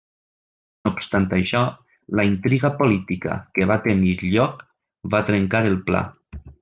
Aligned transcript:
No 0.87 0.91
obstant 0.93 1.27
això, 1.39 1.59
la 2.21 2.25
intriga 2.29 2.71
política 2.79 3.35
que 3.59 3.67
va 3.73 3.77
tenir 3.85 4.15
lloc 4.25 4.65
va 5.17 5.23
trencar 5.29 5.63
el 5.75 5.79
pla. 5.93 6.03